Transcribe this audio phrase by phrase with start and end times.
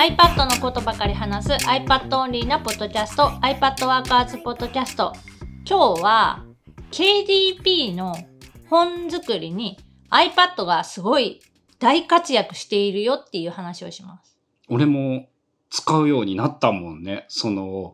[0.00, 5.12] iPad のことばかり話す iPad オンリーなポッドキャスト iPad ワーカーズポッドキャスト
[5.68, 6.46] 今日は
[6.90, 8.16] KDP の
[8.70, 9.78] 本作りに
[10.10, 11.42] iPad がすごい
[11.78, 14.38] 大活躍しているよっていう話をします。
[14.68, 15.28] 俺も
[15.68, 17.26] 使うようになったもんね。
[17.28, 17.92] その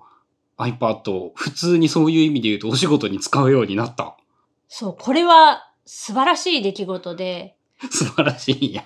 [0.59, 4.17] iPad を普通にそういう意味で言うとお仕事に使うようになった。
[4.69, 7.57] そう、これは素晴らしい出来事で、
[7.91, 8.85] 素晴らしいんや。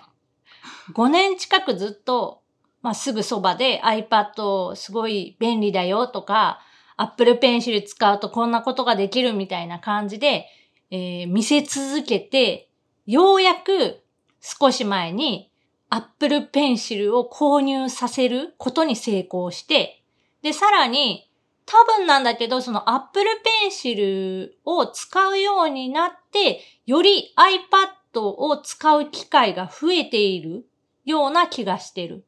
[0.94, 2.39] 5年近くずっと、
[2.82, 6.60] まあ、すぐそばで iPad すごい便利だよとか、
[6.96, 10.46] Apple Pencil 使うとこんなことができるみたいな感じで、
[10.90, 12.68] えー見せ続けて、
[13.06, 14.02] ようやく
[14.40, 15.50] 少し前に
[15.90, 20.02] Apple Pencil を購入させることに成功して、
[20.42, 21.30] で、さらに、
[21.66, 23.26] 多分なんだけど、その Apple
[23.68, 30.66] Pencil を使うようになって、より iPad を使う機会が増えている
[31.04, 32.24] ような気がしてる。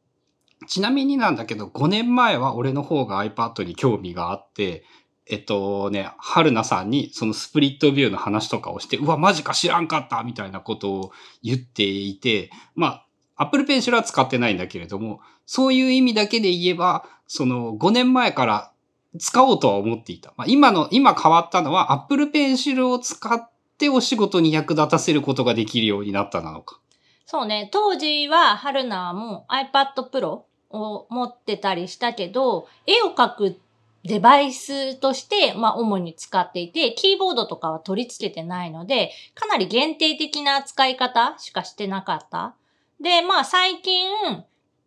[0.66, 4.84] ちなみになんだけど、5年前は俺の方が iPad に興味があって、
[5.27, 18.73] えっとね、春菜さんにそのスプリットビューの話とかをして、うわ、マジか知らんかったみたいなことを言っていて、まあ、Apple Pencil は使ってないんだけれども、そういう意味だけで言えば、その5年前から
[19.19, 20.34] 使おうとは思っていた。
[20.36, 26.79] まあ、今の、今変わったのは Apple Pencil を使ってお仕事に役立たせることができるようになったなのか。
[27.27, 30.42] そうね、当時は春菜も iPad Pro
[30.73, 33.61] を持ってたりしたけど、絵を描く
[34.05, 42.55] デバイスとして、まあ、主に使っていて、キーボードとかは取り付けてないので、かなり限定的な使い方しかしてなかった。
[43.01, 44.09] で、まあ、最近、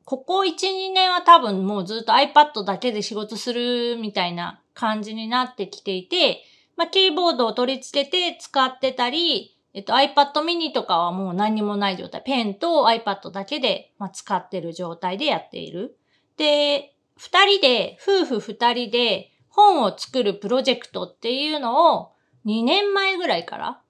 [0.04, 6.44] ここ1、2年は多分もうずっと iPad だけで仕事するみたいな感じになってきていて、
[6.76, 12.22] まあ、キーボードを取り付けて使ってたり、えっと、iPad mini とかはもう何にもない状態。
[12.26, 15.98] ペンと iPad だけで、まあ、使ってる状態でやっている。
[16.38, 22.14] で、二人で、夫婦二人で本を作るプロジェクトっていうのを
[22.46, 23.82] 2年前ぐらいから。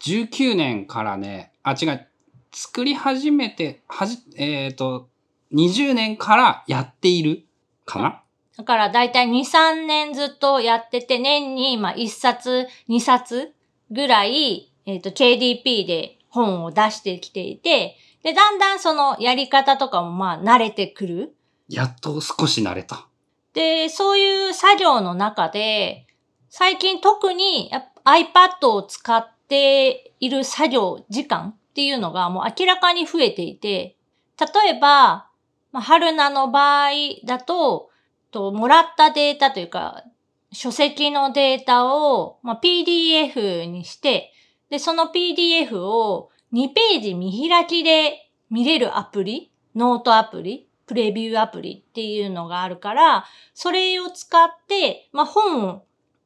[0.00, 2.06] 19年からね、あ、違う、
[2.52, 5.08] 作り始めて、はじ、えっ、と、
[5.52, 7.44] 20年からやっている
[7.84, 8.22] かな？
[8.56, 13.52] だからだいたい2、3年ずっとやってて、年にまあ1冊、2冊
[13.90, 21.34] ぐらい、えっ、と、KDP で本を出してきていて、で、だんだんそのやり方とかもまあ慣れてくる。
[21.68, 23.06] やっと少し慣れた。
[23.54, 26.06] で、そういう作業の中で、
[26.48, 27.70] 最近特に
[28.04, 33.96] iPad を使っている作業時間っていうのがもう明らかに増えていて、
[34.38, 35.28] 例えば、
[35.72, 36.90] まあ、春菜の場合
[37.24, 37.90] だと、
[38.30, 40.04] と、もらったデータというか、
[40.52, 44.32] 書籍のデータを、まあ、PDF にして、
[44.70, 55.84] で、その PDF を2ページ見開きで見れるアプリ、ノートアプリ、プレビューアプリっていうのがあるから、それを使って、まあ、本を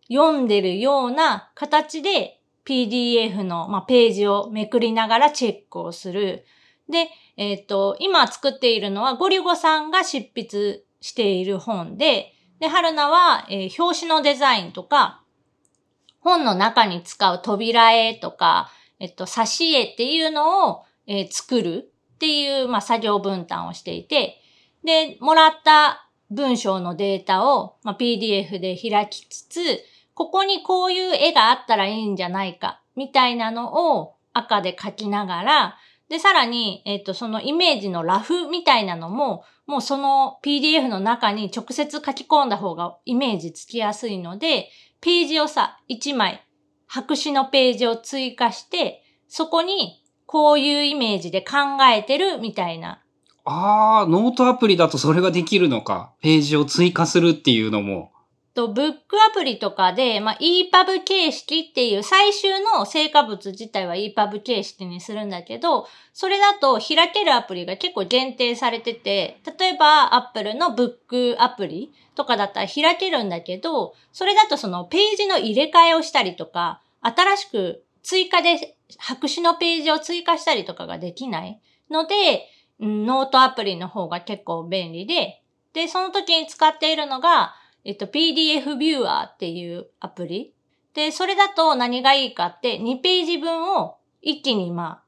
[0.09, 6.45] 読んでるような形で PDF の、まあ、ページをめくりながらチェックをする。
[6.89, 15.24] で、えっ、と、今作っているのはゴリゴさんが執筆している本で、で、春菜は、えー表紙のデザインとか、
[16.25, 24.41] 本の中に使う扉絵とか、えっと、挿絵っていうのを、えー作るっていう、まあ、作業分担をしていて、
[24.85, 29.61] で、もらった文章のデータを、まあ、PDF で開きつつ、
[30.15, 35.77] ここにこういう絵があったらいいんじゃないか、みたいなのを赤で描きながら、
[36.09, 44.69] で、さらに、えっ、と、そのイメージのラフみたいなのも、もうその PDF の中に直接書き込んだ方がイメージつきやすいので、
[45.05, 46.43] ページをさ、1枚、
[46.87, 51.57] 白紙のページを追加して、そこにこういうイメージで考
[51.95, 53.03] えてるみたいな
[53.45, 56.15] あー、ノートアプリだとそれができるのか。
[56.23, 58.13] ページを追加するっていうのも。
[58.55, 81.61] と、ブックアプリとかで、まあ、EPUB 形式っていう最終の成果物自体は EPUB 形式にするんだけど、それだと開けるアプリが結構限定されてて、例えば Apple のブックアプリとかだったら開けるんだけど、それだとそのページの入れ替えをしたりとか、新しく追加で白紙のページを追加したりとかができない
[81.91, 82.49] ので、
[82.81, 85.43] ノートアプリの方が結構便利で、
[85.73, 87.55] で、その時に使っているのが、
[87.85, 90.55] えっと、PDF ビューアーっていうアプリ。
[90.95, 95.03] で、それだと何がいいかって、2ページ分を一気にまあ、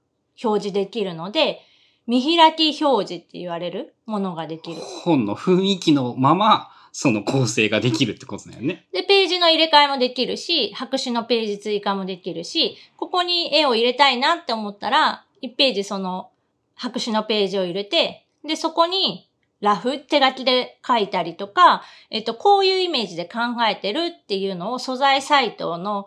[0.44, 1.60] 表示できるので、
[2.06, 4.80] 見開き表示って言われるものができる。
[4.80, 8.86] 本の雰囲気のまま、その構成ができるってことだよね。
[8.92, 16.30] で、ページの入れ替えもできるし、白紙のページ追加もできるし、ここに絵を入れたいなって思ったら、1ページその
[16.74, 19.28] 白紙のページを入れて、で、そこに
[19.60, 23.38] ラフ、手書きで書いたりとか、えっと、こういうイメージで考
[23.68, 26.06] えてるっていうのを素材サイトの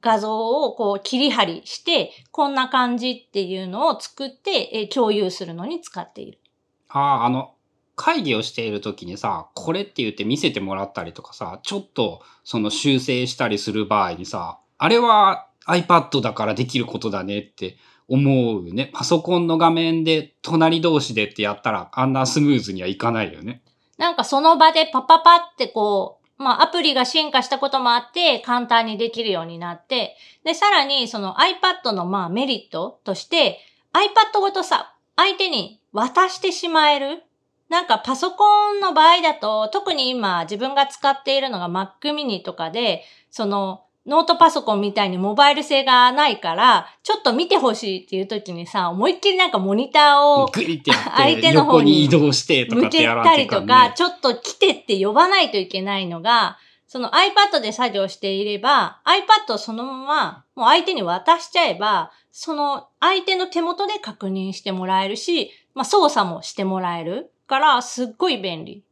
[0.00, 6.40] 画像をこう切り張りして、こんな感じっていうのを作って、え共有するのに使っている。
[6.88, 7.54] ああ、あの、
[7.94, 17.76] 会議をしている時にさ、これって言って見せてもらったりとかさ、ちょっとその修正したりする場合にさ、あれは iPad だからできることだねって
[18.08, 18.90] 思うね。
[18.92, 23.62] パソコンの画面で隣同士でってやったらあんなスムーズにはいかないよね。
[23.98, 33.58] なんかその場でパパパってこう、まあアプリが進化したこともあって簡単にできるようになって、で、さらにその iPad のまあメリットとして
[33.92, 37.22] iPad ごとさ、相手に渡してしまえる
[37.68, 50.48] なんかパソコンの場合だと、特に今自分が使っているのが Mac mini とかで、そのノートパソコンみたいにモバイル性がないから、ちょっと見てほしいっていう時にさ、思いっきりなんかモニターを
[51.14, 56.56] 相手の方に移動して向けたりとか、ちょっと来てって呼ばないといけないのが、
[56.86, 67.30] その iPad で作業していれば、iPad をそのままもう相手に渡しちゃえば、その相手の手元で確認してもらえるし、まあ操作もしてもらえる。
[67.46, 68.84] から、すっごい便利。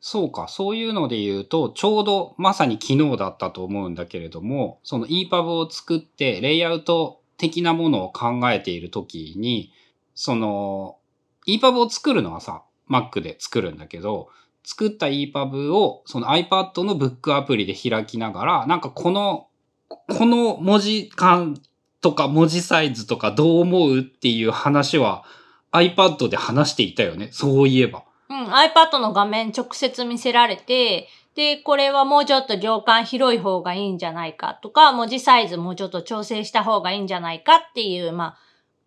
[0.00, 9.72] そうか、そういうので言うと、ちょうどまさに昨日だったと思うんだけれども、その EPUB を作ってレイアウト的なものを考えているときに、
[10.14, 10.98] その
[11.46, 14.28] EPUB を作るのはさ、Mac で作るんだけど、
[14.62, 19.48] 作った EPUB をその iPad のブックアプリで開きながら、なんかこの、
[19.88, 21.60] この文字感
[22.00, 25.24] とか文字サイズとかどう思うっていう話は
[25.72, 27.30] iPad で話していたよね。
[27.32, 28.04] そういえば。
[28.30, 38.36] うん、iPad の画面直接見せられて、で、これはもうちょっと行間広い方がいいんじゃないかとか、文字サイズもうちょっと調整した方がいいんじゃないかっていう、ま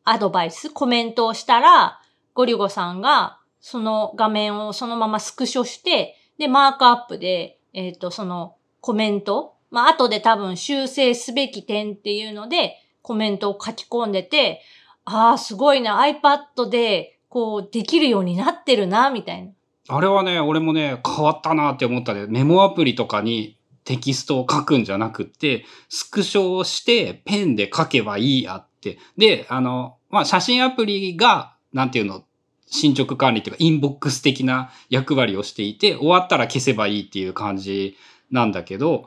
[0.04, 2.02] あ、アドバイス、コメントをしたら、
[2.34, 14.62] ゴリゴさんが、その画面をそのままスクショして、で、マークアップで、えっ、ー、と、そのコメント、まあ、後で多分修正すべき点っていうので、コメントを書き込んでて、
[15.06, 19.52] ああ、すごいな、iPad で、こう、できるようになってるな、みたいな。
[19.88, 22.26] あれはね、俺もね、変わったなって思ったね。
[22.28, 29.00] メモアプリとかにテキストを書くんじゃなくって、スクショをしてペンで書けばいいやって。
[29.18, 32.26] で、あの、まあ、写真アプリが、なんていうの、
[32.66, 37.96] 進捗管理っていうか、インボックス的な役割をしていて、終わったら消せばいいっていう感じ
[38.30, 39.06] なんだけど、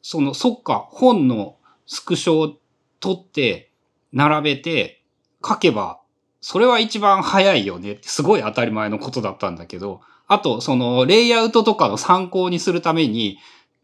[0.00, 1.56] その、そっか、本の
[1.86, 2.56] スクショを
[2.98, 3.72] 取って、
[4.14, 5.02] 並べて、
[5.46, 6.00] 書けば、
[6.40, 13.38] それは一番早いよねってすごい当たり前のことだったんだけど、あと、その、レイアウトとかの参考にするために、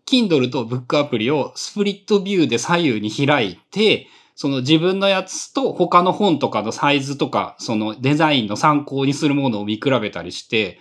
[0.07, 10.79] Kindle と Book アプリをスプリットビューで左右に開いて、その自分のやつと他の本とかのサイズとか、そのデザインの参考にするものを見比べたりして、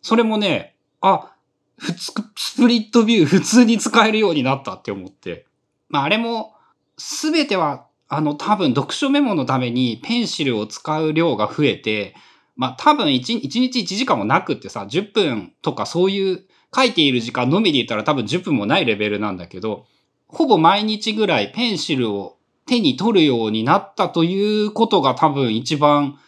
[0.00, 1.34] それもね、あ、
[1.76, 5.46] 普通、スプリットビュー普通に使えるようになったって思って。
[5.88, 6.54] まああれも、
[6.96, 12.14] すべてはあの、多分読書メモのためにペンシルを使う量が増えて、
[12.56, 16.44] まあ多分 1, 1日1時間もなくってさ、10分とかそういう
[16.74, 19.86] 書いている時間のみで言ったら多分10分もないレベルなんだけど、
[20.26, 26.18] ほぼ毎日ぐらいペンシルを手に取るようになったということが多分一番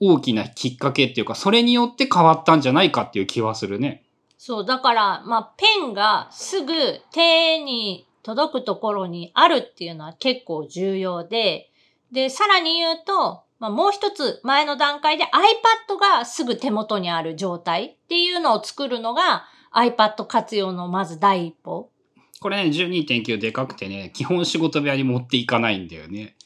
[0.00, 4.04] 大きなきっかけっていうか、それによって変わったんじゃないかっていう気はするね。
[4.36, 6.72] そう、だから、まあ、ペンがすぐ
[7.12, 11.70] 手に届くところにあるっていうのは結構重要で、
[12.12, 21.90] で、さらに言うと、まあ、もう一つ前の段階で iPad がすぐ手元にある状態っていうのを作るのが iPad 活用のまず第一歩。
[22.40, 26.36] これね、12.9でかくてね、基本仕事部屋に持っていかないんだよね。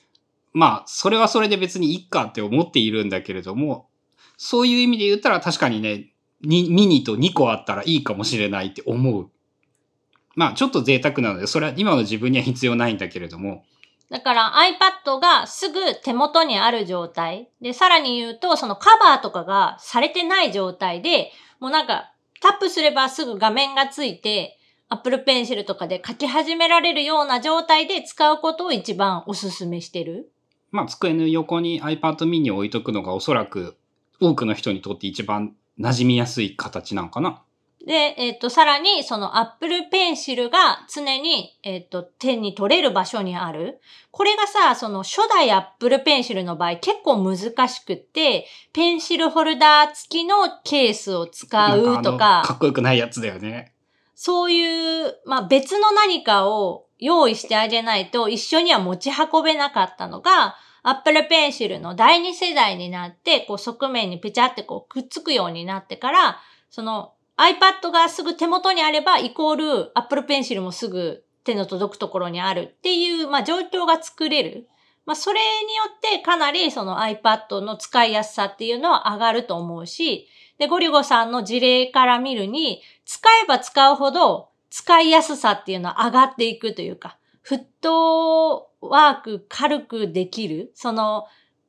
[0.53, 3.89] まあ、それはそれで別にいっかって思っているんだけれども、
[4.37, 6.13] そういう意味で言ったら確かにね、
[6.43, 9.32] ミニと2個あったらいいかもしれないって思う。
[10.35, 13.65] まあちょっと贅沢なので、それは今の自分には必要ないんだけれども。
[14.11, 14.53] だから
[15.07, 17.49] iPad がすぐ手元にある状態。
[17.61, 24.59] で、さらに言うと、そのカバーとかがされてない状態で、もうなんかタップすればすぐ画面がついて、
[24.91, 30.31] Apple Pencil とかで書き始められるような状態で使うことを一番お勧めしてる。
[30.71, 33.77] まあ机の横に iPad mini を置いとくのがおそらく
[34.21, 37.43] 多くの人にとって一番馴染みやすい形なんかな。
[37.87, 43.81] で、えっ、ー、と、さらに、その Apple Pencil が常に、えっ、ー、と、手に取れる場所にある。
[44.13, 47.37] これがさ、その初代 Apple Pencil の場合結構難
[47.69, 52.43] しくって、ペンシルホルダー付きのケースを使うとか。
[52.47, 53.73] かっこよくないやつだよね。
[54.15, 66.39] そういう、まあ、別の何かを用意してあげないと一緒には持ち運べなかったのが、Apple Pencil の第二世代になって、こう側面にペチャってこうくっつくようになってから、
[66.71, 74.69] その iPad がすぐ手元にあれば、イコール Apple Pencil もすぐ手の届くところにあるっていう、まあ状況が作れる。
[75.05, 91.27] まあそれによってかなりその iPad の使いやすさっていうのは上がると思うし、で、ゴリゴさんの事例から見るに、使えば使うほど使いやすさっていうのは上がっていくというか、フットワーク軽くできる、その、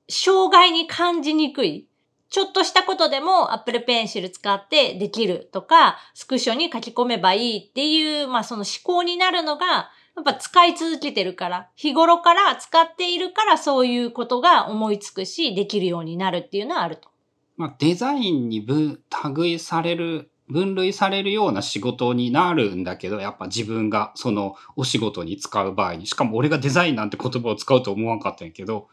[0.09, 1.87] 障害に感じにくい。
[2.33, 17.07] ちょっとしたことでも Apple Pencil 使ってできるとか、スクショに書き込めばいいっていう、まあその思考になるのが、やっぱ使い続けてるから、日頃から使っているからそういうことが思いつくし、できるようになるっていうのはあると。
[17.55, 18.99] まあ、デザインに分、
[19.35, 28.87] 類される、分類されるような仕事になるんだけど、やっぱ自分がそのお仕事に使う場合に、しかも俺がデザインなんて言葉を使うと思わんかったんやけど、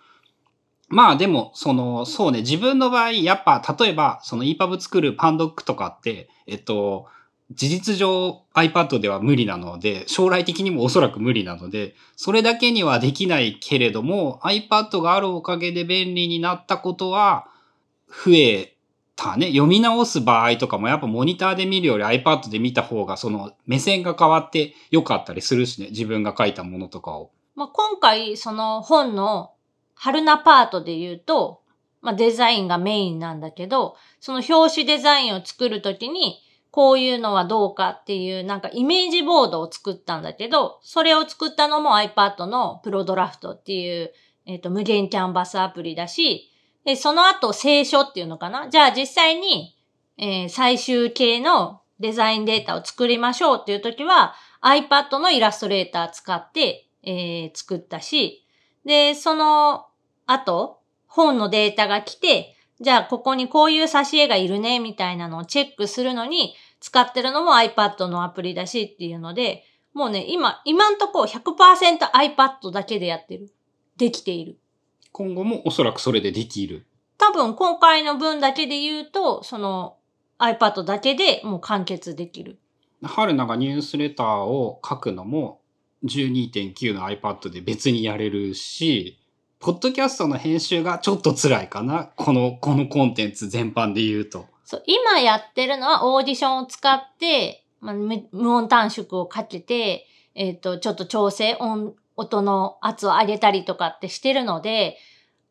[0.90, 7.06] まあでも、その、そうね、自分の場合、やっぱ、例えば、その EPUB 作るパンドックとかって、えっと、
[7.52, 17.46] 事実上 iPad では無理なので、将来的にもおそらく無理なので、それだけにはできないけれども、iPad があるおかげで便利になったことは、
[18.08, 18.76] 増え
[19.14, 19.48] たね。
[19.48, 25.88] 読み直す場合とかもやっぱモニターで見るより iPad で見た方がその目線が変わって良かったりするしね。
[25.90, 27.30] 自分が書いたものとかを。
[27.54, 29.52] まあ、今回、その本の
[30.02, 31.60] 春菜パートで言うと、
[32.00, 36.40] まあ、デザインがメインなんだけど、その表紙デザインを作るときに、
[36.70, 44.12] こういうのはどうかっていうなんかイメージボードを作ったんだけど、それを作ったのも iPad のプロドラフトっていう、
[44.46, 46.50] えっ、と、無限キャンバスアプリだし、
[46.86, 48.70] で、その後、聖書っていうのかな？
[48.70, 49.76] じゃあ実際に、
[50.16, 58.46] えー最終形のデザインデータを作りましょうっていう時は、iPad のイラストレーター使って、えー作ったし、
[58.86, 59.88] で、その
[60.32, 73.52] 後、本のデータが来て、じゃあここにこういう挿絵がいるね、みたいなのをチェックするのに、使ってるのも iPad のアプリだしっていうので、もうね、今、今んとこ100% iPad だけでやってる。
[73.96, 74.58] できている。
[75.12, 76.86] 今後もおそらくそれでできる。
[77.18, 79.96] 多分今回の分だけで言うと、その
[80.38, 82.58] iPad だけでもう完結できる。
[83.02, 85.60] 春菜がニュースレターを書くのも
[86.04, 89.19] 12.9の iPad で別にやれるし、
[89.60, 92.10] ポッドキャストの編集がちょっと辛いかな。
[92.16, 94.46] この、このコンテンツ全般で言うと。
[94.64, 104.96] そう、今やってるのはオーディションを使って、まあ、無音短縮をかけて、えっ、と、ちょっと調整、音、音の圧を上げたりとかってしてるので、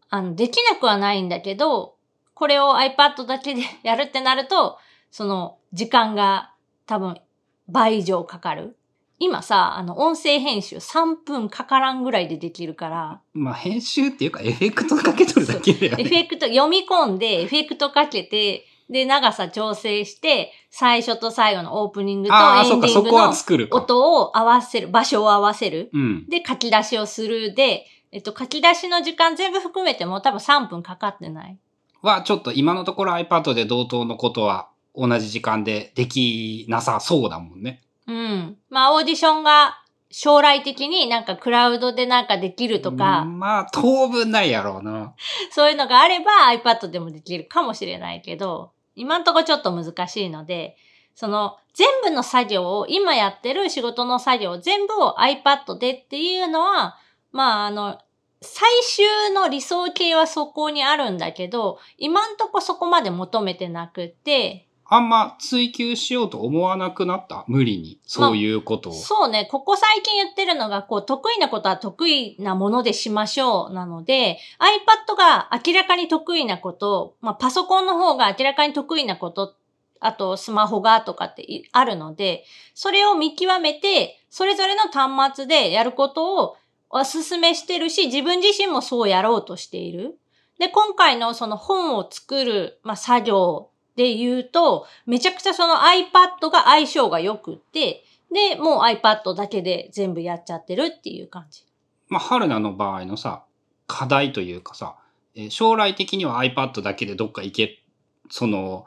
[0.10, 1.96] あの、できなくはないんだけど、
[2.34, 4.80] これを iPad だけで やるってなると、
[5.12, 6.52] その、時間が
[6.88, 7.22] 多分
[7.68, 8.76] 倍以上かかる。
[9.20, 16.22] 今さ、あの、音声編集3分かからんぐらいでできるから、まあ編集っていうかエフェクトかけとるだけだよエフね。
[16.22, 23.78] ェクト、読み込んで、エフェクトかけて、で、長さ調整して、最初と最後のオープニングとああ、そンディングそこはの作るか。
[23.78, 25.90] 音を合わせる、場所を合わせる。
[25.94, 26.26] うん。
[26.30, 31.58] で、書き出しをするで、えっと、書き出しの時間全部含めても多分3分かかってない。
[32.02, 37.82] は、ちょっと今のところ iPad で同等のことは同じ時間でできなさそうだもんね。
[38.10, 38.58] うん。
[38.70, 39.78] まあ、オーディションが
[40.10, 45.14] 将来的になんかクラウドでなんかできるとか、まあ、当分ないやろうな。
[45.52, 50.76] そういうのがあれば iPad でもできるかもしれないけど、今んとこちょっと難しいので、
[51.14, 56.98] その全部の作業を、今やってる仕事の作業全部を iPad でっていうのは、
[57.32, 58.00] まああの、
[58.42, 67.46] 最終の理想形はそこにあるんだけど、今んとこそこまで求めてなくって、あんま追求しようと思わなくなった？
[67.48, 68.00] 無理に。
[68.06, 68.94] そういうことを。
[68.94, 79.56] そうね、ここ最近言ってるのが、こう、得意なことは得意なものでしましょうなので、iPad が明らかに得意なこと、まあ、パソコンの方が明らかに得意なこと、
[80.00, 86.58] あと、スマホがとかっていあるので、それを見極めて、それぞれの端末でやることを
[86.90, 90.18] お勧めしてるし、自分自身もそうやろうとしている。
[90.58, 93.69] で、今回のその本を作る、まあ、作業
[94.00, 101.66] で言うと、めちゃくちゃその iPad が相性が良くって、で、もう iPad だけで全部やっちゃってるっていう感じ。
[102.08, 103.44] まあ、春菜の場合のさ、
[103.88, 104.96] 課題というかさ、
[105.36, 107.84] えー将来的には iPad だけでどっか行け、
[108.30, 108.86] その、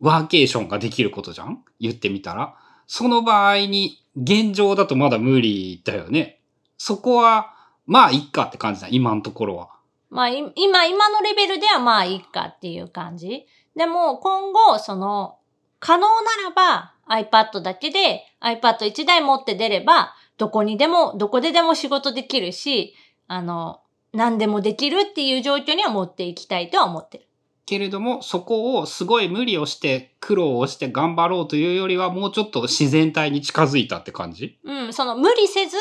[0.00, 1.62] ワーケーションができることじゃん？
[1.78, 2.56] 言ってみたら。
[2.86, 6.40] その場合に、現状だとまだ無理だよね。
[6.78, 7.54] そこは、
[7.86, 9.68] まあ、いっかって感じだ、今のところは。
[10.08, 13.46] まあ、い今、今のレベルではまあいいかっていう感じ。
[13.76, 15.38] でも、今後、その、
[15.78, 22.94] 可能ならば iPad だけで iPad1 台持って出れば、どこにでも、どこででも仕事できるし、
[23.28, 23.80] あの、
[24.12, 27.26] 何でもできるっていう状況には持っていきたいとは思ってる。
[27.66, 34.58] けれども、そこをすごい無理をして、苦労をして頑張ろうというよりは、もうちょっと自然体に近づいたって感じ？
[34.62, 35.76] うん、その無理せず、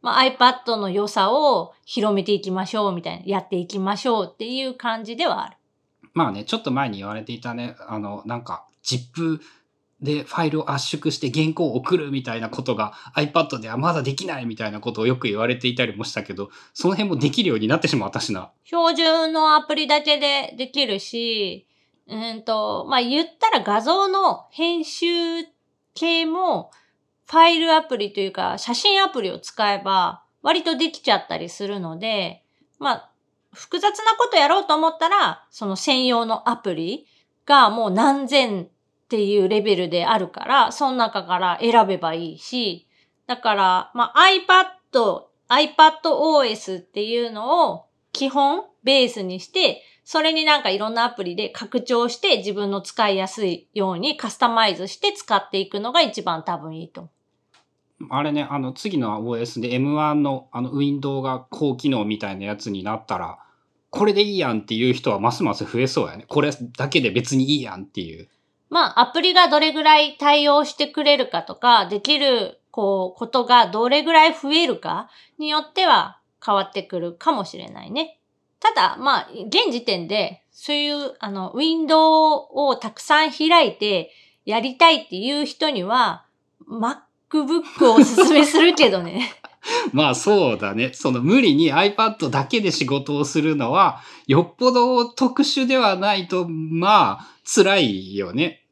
[0.00, 5.56] まあ、iPad の良さを広めていきましょうみたいな、やっていきましょうっていう感じではある。
[6.14, 9.40] まあね、ちょっと前に言われていたね、あの、なんか、ZIP
[10.02, 18.50] でファイルを圧縮して原稿を送るみたいなことが iPad ではまだできないみたいなことをよく言われていたりもしたけど、その辺もできるようになってしまったしな。
[18.64, 21.66] 標準のアプリだけでできるし、
[22.08, 25.06] うんと、まあ、言ったら画像の編集
[25.94, 26.72] 系も、
[27.26, 32.42] ファイルアプリというか、写真アプリを使えば、割とできちゃったりするので、
[32.80, 33.11] まあ、
[33.52, 37.06] 複雑なことやろうと思ったら、その専用のアプリ
[37.46, 38.68] がもう何千っ
[39.08, 42.86] ていうレベルであるから、その中から選べばいいし、
[43.26, 44.22] だから、まあ、
[44.92, 57.10] iPad、iPadOS っていうのを基本ベースにして、それになんかいろんなアプリで拡張して自分の使いやすいようにカスタマイズして使っていくのが一番多分いいと。
[58.10, 63.38] あれね、あの、次の OS で M1 のあの、ウィンドウが高機能みたいなやつになったら、
[63.90, 66.24] これでいいやんっていう人はますます増えそうやね。
[66.26, 68.28] これだけで別にいいやんっていう。
[68.70, 78.18] まあ、アプリがどれぐらい対応してくれるかとか、できる、こう、ことがどれぐらい増えるかによっては変わってくるかもしれないね。
[78.60, 84.10] ただ、まあ、現時点で、そういう、あの、ウィンドウをたくさん開いて
[84.46, 86.24] やりたいっていう人には、
[87.32, 89.32] MacBook をおすすめするけどね。
[89.92, 90.92] まあそうだね。
[90.92, 98.42] その無理に iPad だけで仕事をするのは、よっぽど特殊ではないと、まあ、辛いよね。
[98.42, 98.62] ね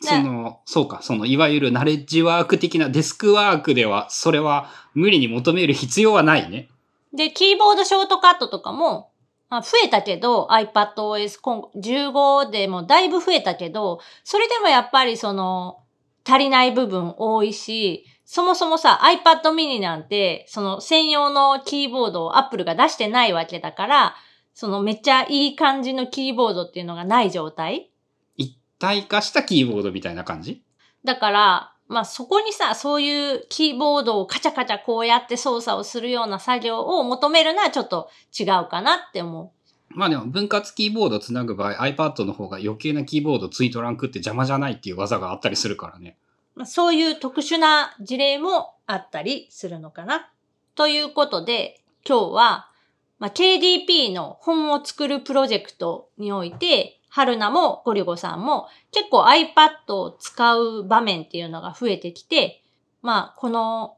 [0.00, 6.68] その、そうか、その、いわゆるナレッジワーク的なデスクワークでは、それは無理に求める必要はないね。
[7.12, 9.10] で、キーボードショートカットとかも、
[9.50, 15.83] あ増えたけど、iPadOS 今後15でもだいぶ増えたけど、それでもやっぱりその、
[16.26, 24.14] 足りない部分多いし、そもそもさ、iPad mini なんて、その専用のキーボードを Apple が出してないわけだから、
[24.54, 27.90] そのめっちゃいい感じのキーボードっていうのがない状態
[28.36, 30.62] 一体化したキーボードみたいな感じ？
[31.04, 38.08] だから、まあそこにさ、そういうキーボードをカチャカチャこうやって操作をするような作業を求めるのはちょっと
[38.38, 39.50] 違うかなって思う。
[39.94, 46.16] まあでも分割キーボードつなぐ場合 iPad の方が余計なキーボードついとらんくって邪魔じゃないっていう技があったりするからね。
[46.64, 50.30] そういう特殊な事例もあったりするのかな。
[50.74, 52.70] ということで、今日は、
[53.18, 62.62] まあ、KDP の本を作るプロジェクトにおいて、春菜もゴリゴさんも結構 iPad を使う場面っていうのが増えてきて、
[63.02, 63.96] まあ、この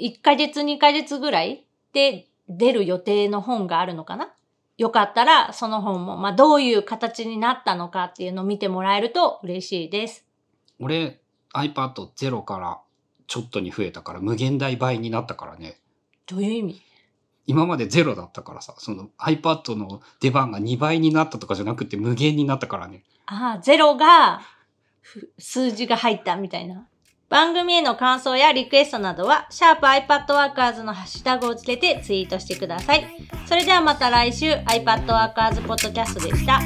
[0.00, 4.28] 1ヶ月2ヶ月ぐらいで出る予定の本があるのかな
[4.78, 10.24] よかったらその本も、まあ、どういう形になったのかっていうのを見てもらえると嬉しいです。
[10.80, 11.20] 俺
[11.54, 12.80] iPad ゼロから
[13.26, 15.78] ちょっとに増えたから無限大倍になったからね。
[16.26, 16.82] どういう意味？
[17.46, 23.02] 今までゼロだったからさ、その iPad の出番が2倍になったとかじゃなくて無限になったからね。
[23.26, 24.42] ああ、ゼロが、
[25.00, 26.86] ふ数字が入ったみたいな。
[27.32, 33.06] 番組への感想やリクエストなどは、シャープ i p a d w o r k e r s のハッシュタグをつけてツイートしてください。
[33.46, 36.60] それではまた来週 iPadWorkers Podcast でした。